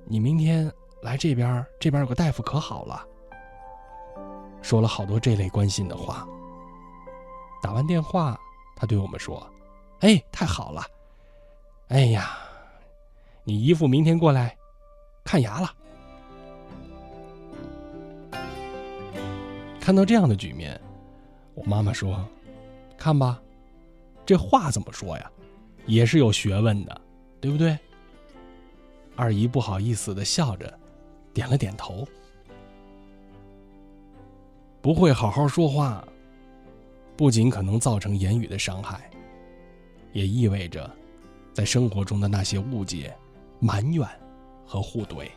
[0.04, 3.04] 你明天来这边，这边有个大夫可好了。”
[4.62, 6.26] 说了好多这类关心的话。
[7.60, 8.38] 打完电话，
[8.76, 9.44] 他对我们说
[10.00, 10.82] ：“哎，太好了！
[11.88, 12.38] 哎呀，
[13.44, 14.56] 你姨父明天过来
[15.24, 15.74] 看牙了。”
[19.80, 20.80] 看到这样的局面，
[21.54, 22.24] 我妈妈说
[22.98, 23.40] ：“看吧，
[24.26, 25.30] 这话怎么说呀？
[25.86, 27.00] 也是有学问的，
[27.40, 27.76] 对不对？”
[29.16, 30.78] 二姨不好意思的笑着，
[31.32, 32.06] 点了点头。
[34.80, 36.02] 不会好好说话，
[37.16, 39.10] 不仅可能造成言语的伤害，
[40.12, 40.90] 也意味着
[41.52, 43.14] 在生活中的那些误解、
[43.58, 44.06] 埋怨
[44.64, 45.28] 和互怼。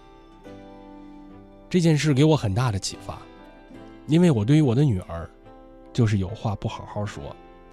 [1.70, 3.20] 这件事给我很大的启发。
[4.08, 5.30] 因为我对于我的女儿，
[5.94, 7.24] 就是有话不好好说，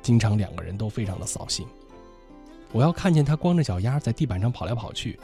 [0.03, 1.67] 经常两个人都非常的扫兴。
[2.71, 5.19] 我要看见她光着脚丫在地板上跑来跑去，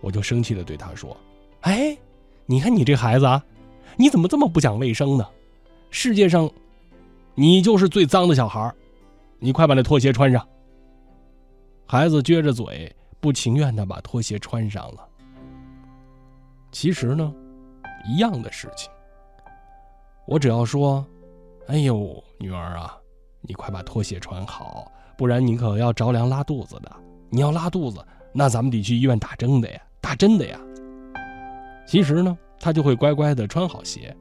[0.00, 1.16] 我就生气的对她说
[1.62, 1.96] ：“哎，
[2.46, 3.42] 你看你这孩子啊，
[3.96, 5.26] 你怎么这么不讲卫生呢？
[5.90, 6.50] 世界上，
[7.34, 8.72] 你就是最脏的小孩
[9.38, 10.46] 你快把那拖鞋穿上。”
[11.86, 15.06] 孩子撅着嘴，不情愿的把拖鞋穿上了。
[16.70, 17.34] 其实呢，
[18.08, 18.88] 一样的事情。
[20.26, 21.04] 我只要说
[21.66, 22.96] ：“哎呦，女儿啊，
[23.40, 26.96] 你快把拖鞋穿好，不然你可要着凉拉肚子的。
[27.28, 27.98] 你要拉肚子，
[28.32, 30.60] 那咱们得去医院打针的呀，打针的呀。”
[31.84, 34.16] 其实呢，他就会乖乖的穿好鞋。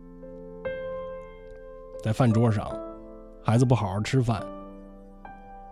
[2.01, 2.71] 在饭桌上，
[3.43, 4.41] 孩子不好好吃饭，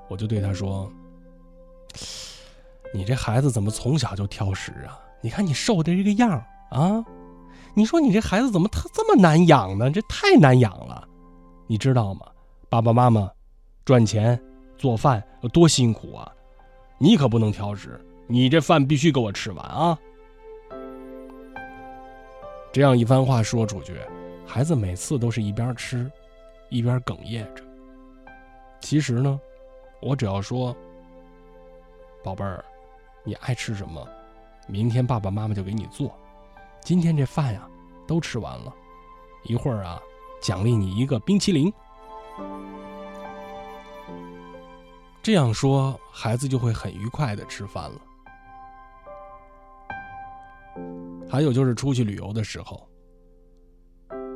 [0.09, 0.91] 我就对他说
[2.93, 4.99] ：“你这孩子怎么从小就挑食啊？
[5.21, 6.31] 你看你瘦的这个样
[6.71, 7.03] 啊！”
[7.73, 9.91] 你说你这孩子怎么他这么难养呢？
[9.91, 11.07] 这太难养了，
[11.67, 12.25] 你知道吗？
[12.69, 13.31] 爸爸妈妈
[13.85, 14.39] 赚钱
[14.77, 16.29] 做饭有多辛苦啊，
[16.97, 19.97] 你可不能挑食，你这饭必须给我吃完啊！
[22.73, 23.95] 这样一番话说出去，
[24.45, 26.11] 孩子每次都是一边吃，
[26.69, 27.63] 一边哽咽着。
[28.79, 29.39] 其实呢，
[30.01, 30.75] 我只要说
[32.23, 32.63] ：“宝贝儿，
[33.23, 34.07] 你爱吃什么，
[34.67, 36.13] 明天爸爸妈妈就给你做。”
[36.81, 37.67] 今天这饭呀，
[38.07, 38.73] 都吃完了，
[39.43, 40.01] 一会儿啊，
[40.41, 41.73] 奖励你一个冰淇淋。
[45.21, 47.99] 这样说，孩子就会很愉快的吃饭了。
[51.29, 52.87] 还有就是出去旅游的时候，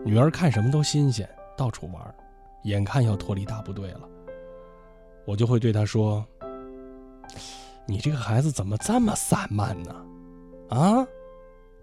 [0.03, 2.15] 女儿看什么都新鲜，到处玩，
[2.63, 4.01] 眼看要脱离大部队了，
[5.25, 6.25] 我就会对他说
[7.87, 9.95] ：“你这个孩子怎么这么散漫呢？
[10.69, 11.07] 啊？”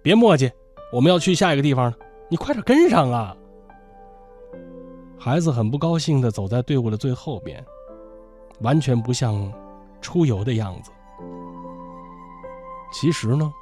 [0.03, 0.51] 别磨叽，
[0.93, 1.97] 我们要去下一个地方了，
[2.31, 3.37] 你快点跟上啊！
[5.19, 7.63] 孩子很不高兴的走在队伍的最后边，
[8.61, 9.53] 完全不像
[10.01, 10.93] 出游的样子。
[12.93, 13.53] 其实呢，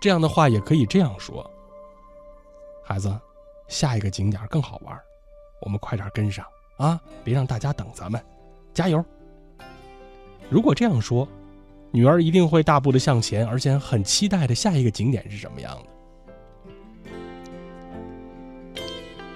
[0.00, 1.50] 这样的话也可以这样说：
[2.84, 3.12] 孩子，
[3.66, 4.96] 下一个景点更好玩，
[5.62, 6.44] 我们快点跟上
[6.78, 7.00] 啊！
[7.22, 8.20] 别让大家等咱们，
[8.72, 9.04] 加油！
[10.48, 11.28] 如果这样说，
[11.90, 15.84] 女儿一定会大步的向前，而且很期待的下一个景点是什么样的。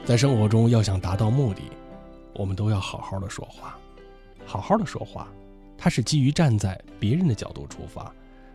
[0.04, 1.62] 在生活中，要想达到目的，
[2.34, 3.78] 我们都要好好的说话，
[4.46, 5.28] 好好的说话，
[5.76, 8.12] 它是基于站在别人的角度出发，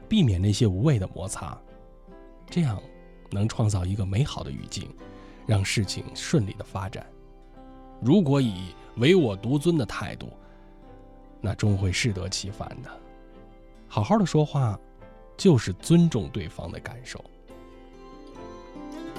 [0.10, 1.58] 避免那些无谓的摩擦，
[2.50, 2.82] 这样
[3.32, 4.90] 能创造一个美好的语境，
[5.46, 7.06] 让事情顺利的发展。
[8.02, 10.30] 如果以唯我独尊的态度，
[11.42, 12.90] 那终会适得其反的。
[13.88, 14.80] 好好的说话，
[15.36, 17.24] 就是尊重对方的感受。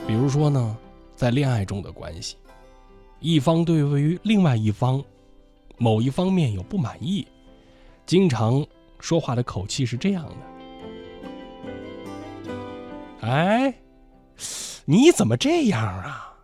[0.07, 0.76] 比如说呢，
[1.14, 2.37] 在恋爱中的关系，
[3.20, 5.03] 一方对于另外一方
[5.76, 7.26] 某一方面有不满意，
[8.07, 8.66] 经常
[9.01, 10.37] 说话的口气是这样的
[13.26, 13.74] ：“哎，
[14.85, 16.37] 你怎么这样啊？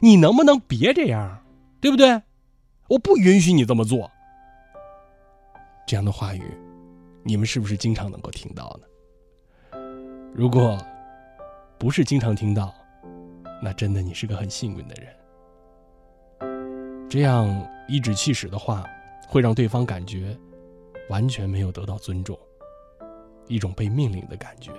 [0.00, 1.41] 你能不能别这样，
[1.82, 2.22] 对不对？
[2.88, 4.10] 我不允许你这么做。”
[5.86, 6.42] 这样的话语。
[7.24, 9.78] 你们是不是经常能够听到呢？
[10.34, 10.76] 如果
[11.78, 12.74] 不是经常听到，
[13.62, 15.14] 那真的你是个很幸运的人。
[17.08, 17.46] 这样
[17.86, 18.84] 颐指气使的话，
[19.28, 20.36] 会让对方感觉
[21.10, 22.36] 完全没有得到尊重，
[23.46, 24.72] 一种被命令的感觉。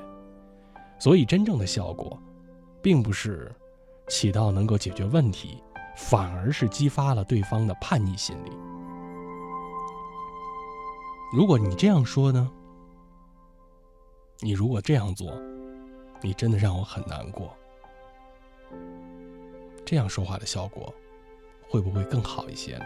[1.00, 2.22] 所以真正的效果，
[2.82, 3.50] 并不是
[4.10, 5.64] 起到能够解决问题，
[5.96, 8.52] 反而是激发了对方的叛逆心理。
[11.34, 12.52] 如果你这样说呢？
[14.40, 15.32] 你如果这样做，
[16.22, 17.56] 你真的让我很难过。
[19.86, 20.94] 这样说话的效果
[21.70, 22.86] 会不会更好一些呢？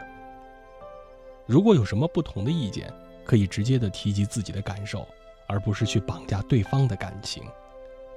[1.46, 2.94] 如果有什么不同的意见，
[3.26, 5.08] 可以直接的提及自己的感受，
[5.48, 7.44] 而不是去绑架对方的感情，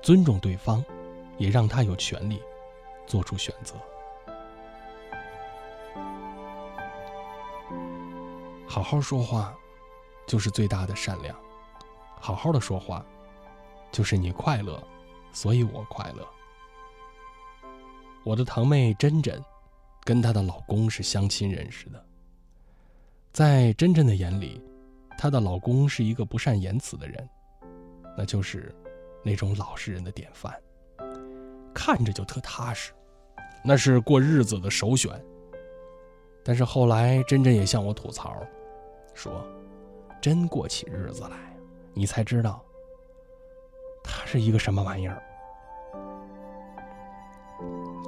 [0.02, 0.84] 尊重对方，
[1.38, 2.42] 也让他有权利
[3.06, 3.74] 做出选择。
[8.70, 9.52] 好好说话。
[10.26, 11.36] 就是最大的善良，
[12.20, 13.04] 好好的说话，
[13.90, 14.80] 就是你快乐，
[15.32, 16.24] 所以我快乐。
[18.22, 19.42] 我的堂妹珍珍，
[20.04, 22.06] 跟她的老公是相亲认识的。
[23.32, 24.62] 在珍珍的眼里，
[25.18, 27.28] 她的老公是一个不善言辞的人，
[28.16, 28.72] 那就是
[29.24, 30.54] 那种老实人的典范，
[31.74, 32.92] 看着就特踏实，
[33.64, 35.10] 那是过日子的首选。
[36.44, 38.40] 但是后来珍珍也向我吐槽，
[39.14, 39.44] 说。
[40.22, 41.36] 真过起日子来，
[41.94, 42.62] 你才知道
[44.04, 45.22] 他是一个什么玩意儿。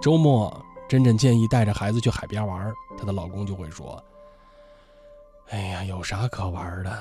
[0.03, 0.55] 周末，
[0.87, 4.05] 珍珍建议带着孩子去海边玩，她的老公就会说
[5.49, 6.95] ：“哎呀，有啥可玩的？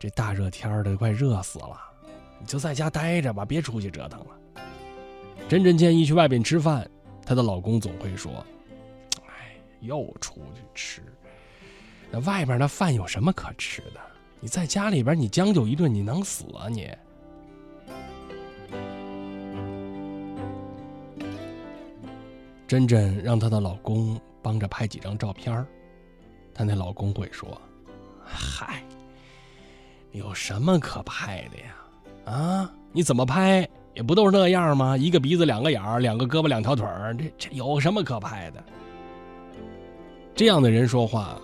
[0.00, 1.80] 这大热天的，快热死了，
[2.40, 4.26] 你就在家待着吧，别出去折腾了。”
[5.48, 6.90] 珍珍建议去外边吃饭，
[7.24, 8.32] 她的老公总会说
[9.28, 11.02] ：“哎，又出去吃，
[12.20, 14.00] 外边那饭有什么可吃的？”
[14.38, 16.88] 你在家里边，你将就一顿，你能死啊你？
[22.68, 25.64] 珍珍让她的老公帮着拍几张照片
[26.52, 27.60] 她那老公会说
[28.24, 28.82] ：“嗨，
[30.12, 32.32] 有什么可拍的呀？
[32.32, 34.96] 啊，你怎么拍也不都是那样吗？
[34.96, 38.62] 一个鼻子两个眼儿，两个胳膊两条腿儿，这这有什么可拍的？”
[40.34, 41.40] 这样的人说话，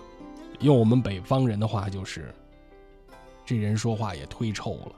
[0.63, 2.33] 用我们北方人的话就是。
[3.45, 4.95] 这人说话也忒臭了。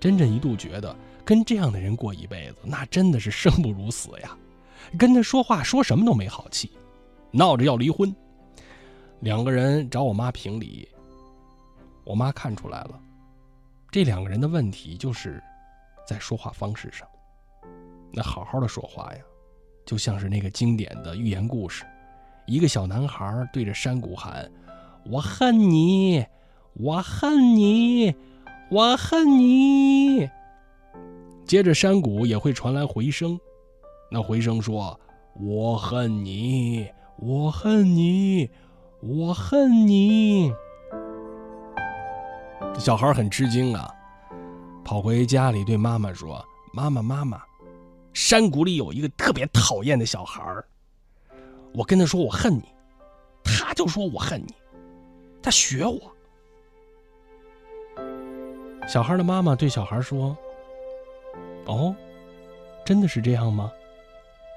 [0.00, 4.36] 真真一度觉得跟这样的人过一辈子，那真的是生不如死呀。
[4.98, 6.70] 跟他说话说什么都没好气，
[7.30, 8.14] 闹着要离婚。
[9.20, 10.88] 两个人找我妈评理，
[12.04, 13.00] 我妈看出来了，
[13.90, 15.42] 这两个人的问题就是
[16.06, 17.06] 在说话方式上。
[18.12, 19.20] 那好好的说话呀，
[19.84, 21.84] 就像是那个经典的寓言故事：
[22.46, 24.50] 一个小男孩对着山谷喊
[25.10, 26.24] ：“我恨你。”
[26.78, 28.14] 我恨你，
[28.70, 30.28] 我恨你。
[31.46, 33.40] 接着山谷也会传来回声，
[34.10, 35.00] 那回声说
[35.40, 36.86] ：“我恨你，
[37.16, 38.50] 我恨你，
[39.00, 40.52] 我恨你。”
[42.78, 43.90] 小孩很吃惊啊，
[44.84, 46.44] 跑回家里对妈妈说
[46.74, 47.40] ：“妈妈，妈妈，
[48.12, 50.42] 山谷里有一个特别讨厌的小孩
[51.76, 52.64] 我跟他说我恨你，
[53.44, 54.54] 他就说我恨你，
[55.42, 56.00] 他学我。”
[58.88, 60.34] 小孩的妈妈对小孩说
[61.66, 61.94] ：“哦，
[62.82, 63.70] 真的是这样吗？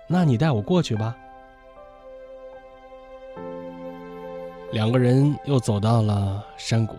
[0.07, 1.13] 那你带我过去吧。”
[4.72, 6.95] 两个人又走到了山谷。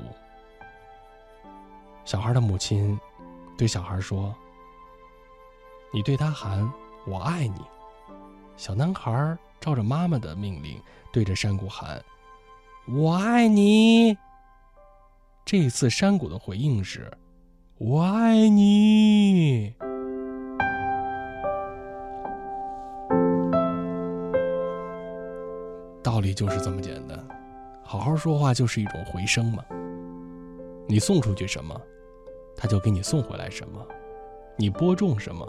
[2.05, 2.99] 小孩的母亲
[3.57, 4.35] 对小孩说
[5.95, 6.71] ：“你对他喊
[7.09, 7.61] ‘我爱你’。”
[8.59, 10.81] 小男孩照着妈妈的命令，
[11.13, 12.03] 对着山谷喊
[12.89, 14.17] ：“我爱你。”
[15.45, 17.13] 这次山谷的回应是
[17.77, 19.75] ：“我爱你。”
[26.03, 27.19] 道理就是这么简单，
[27.85, 29.63] 好好说话就是一种回声嘛。
[30.89, 31.79] 你送出去什么，
[32.57, 33.81] 他就给你送回来什么；
[34.57, 35.47] 你播种什么，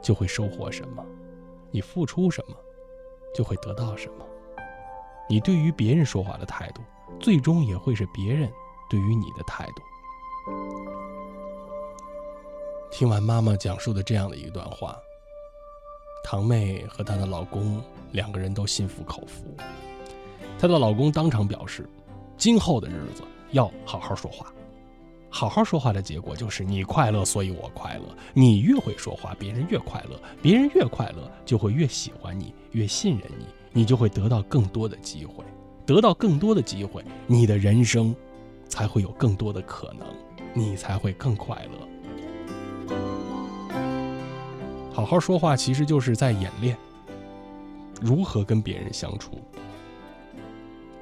[0.00, 1.04] 就会收获什么；
[1.70, 2.56] 你付出什么，
[3.34, 4.26] 就会得到什么。
[5.28, 6.82] 你对于别人说话的态度，
[7.20, 8.50] 最终也会是别人
[8.88, 9.82] 对于你的态度。
[12.90, 14.96] 听完妈妈讲述的这样的一段话，
[16.24, 19.44] 堂妹和她的老公两个人都心服口服。
[20.58, 21.88] 她的老公当场表示，
[22.36, 23.22] 今后的日子
[23.52, 24.52] 要好好说话。
[25.32, 28.02] 好好说话的结果就是你快乐，所以我快乐。
[28.34, 35.44] 你越会说话，别人越快乐，别人越快乐，就会越喜欢你，越信任你，你就会得到更多的机会，
[35.86, 38.14] 得到更多的机会，你的人生
[38.68, 40.06] 才会有更多的可能，
[40.52, 42.96] 你才会更快乐。
[44.92, 46.76] 好好说话其实就是在演练
[48.00, 49.40] 如何跟别人相处。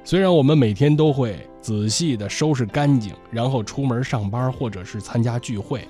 [0.09, 5.87] 虽然我们每天都会仔细的收拾干净，然后出门上班或者是参加聚会，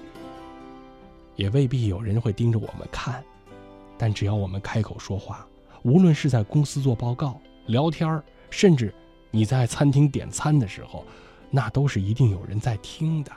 [1.38, 3.24] 也未必有人会盯着我们看，
[3.98, 5.48] 但只要我们开口说话，
[5.84, 8.94] 无论是在公司做报告、聊天甚至
[9.32, 11.06] 你在餐厅点餐的时候，
[11.50, 13.32] 那都是一定有人在听的。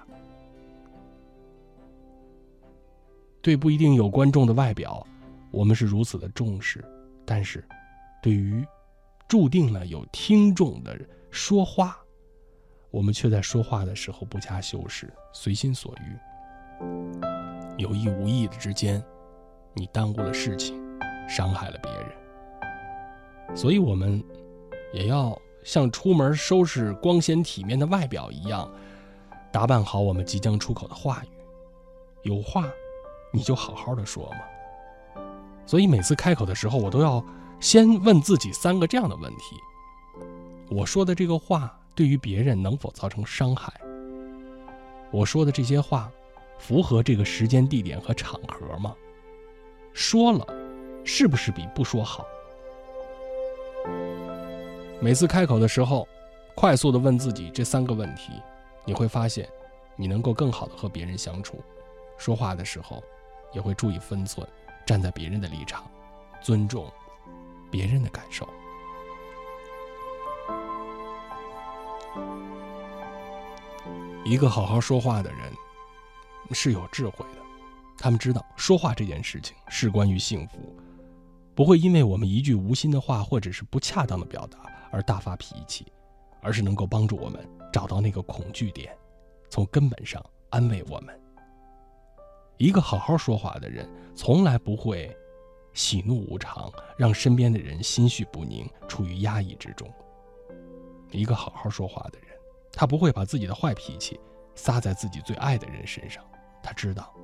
[3.41, 5.07] 对不一定有观众的外表，
[5.53, 6.85] 我们是如此的重视，
[7.25, 7.65] 但是，
[8.21, 8.67] 对于。
[9.33, 10.95] 注定了有听众的
[11.31, 11.97] 说话，
[12.91, 16.19] 我们却在说话的时候不加修饰，随心所欲，
[17.79, 19.03] 有意无意的之间，
[19.73, 20.79] 你耽误了事情，
[21.27, 23.57] 伤害了别人。
[23.57, 24.23] 所以，我们
[24.93, 28.71] 也要像出门收拾光鲜体面的外表一样，
[29.51, 31.29] 打扮好我们即将出口的话语。
[32.25, 32.71] 有话，
[33.33, 35.23] 你就好好的说嘛。
[35.65, 37.25] 所以，每次开口的时候，我都要。
[37.63, 39.57] 先问自己三个这样的问题：
[40.69, 43.73] 我说的这个话对于别人能否造成伤害？
[45.13, 46.11] 我说的这些话
[46.59, 48.97] 符合这个时间、地点和场合吗？
[49.93, 50.45] 说了，
[51.05, 52.27] 是不是比不说好？
[55.01, 56.09] 每次开口的时候，
[56.57, 58.33] 快速的问自己这三个问题，
[58.85, 59.49] 你会发现，
[59.95, 61.63] 你能够更好的和别人相处。
[62.19, 63.01] 说话的时候，
[63.53, 64.45] 也会注意分寸，
[64.85, 65.89] 站在别人的立场，
[66.41, 66.93] 尊重。
[67.73, 68.47] 别人的感受。
[74.25, 75.41] 一个好好说话的人
[76.53, 77.43] 是有智慧的，
[77.99, 80.77] 他们知道说话这件事情是关于幸福，
[81.55, 84.59] 不会因为我们一句无心的话或者是不恰当的表达
[84.93, 85.91] 而大发脾气，
[86.43, 88.97] 而是能够帮助我们找到那个恐惧点，
[89.49, 91.19] 从根本上安慰我们。
[92.59, 95.17] 一个好好说话的人从来不会。
[95.75, 99.91] 喜怒无常，让身边的人心绪不宁，处于压抑之中。
[101.11, 102.29] 一个好好说话的人，
[102.73, 104.19] 他不会把自己的坏脾气
[104.55, 106.25] 撒在自己最爱的人身上。
[106.63, 107.15] 他知道，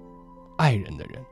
[0.57, 1.25] 爱人的人，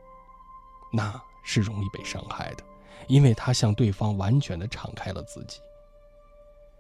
[0.93, 2.65] 那是容易被伤害的，
[3.09, 5.61] 因为他向对方完全的敞开了自己。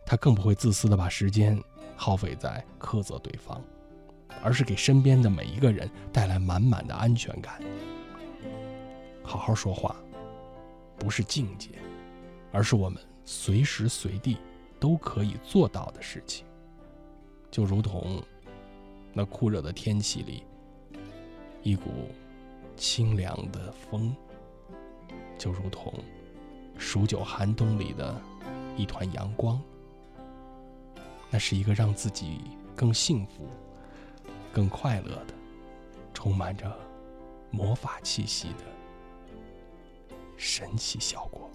[0.05, 1.61] 他更不会自私的把时间
[1.97, 3.61] 耗费在苛责对方，
[4.43, 7.61] 而是给身边的每一个人带来满满的安全感。
[9.24, 9.97] 好好说话。
[10.99, 11.70] 不是境界，
[12.53, 14.38] 而是我们随时随地
[14.80, 16.47] 都可以做到的事情。
[17.51, 18.22] 就如同
[19.12, 20.42] 那酷热的天气里，
[21.62, 22.09] 一股
[22.76, 24.14] 清凉的风；
[25.38, 25.92] 就如同
[26.76, 28.20] 数九寒冬里的
[28.76, 29.61] 一团阳光。
[31.30, 32.40] 那是一个让自己
[32.74, 33.49] 更幸福、
[34.53, 35.34] 更快乐的、
[36.14, 36.72] 充满着
[37.51, 38.75] 魔法气息的。
[40.37, 41.51] 神奇效果。